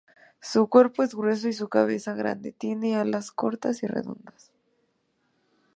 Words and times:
Su 0.41 0.65
cuerpo 0.67 1.03
es 1.03 1.13
grueso 1.13 1.47
y 1.47 1.53
su 1.53 1.69
cabeza 1.69 2.15
grande, 2.15 2.51
tiene 2.51 2.95
alas 2.95 3.29
cortas 3.31 3.83
y 3.83 3.85
redondeadas. 3.85 4.51